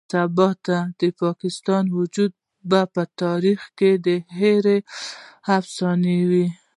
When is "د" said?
0.99-1.01, 2.95-2.97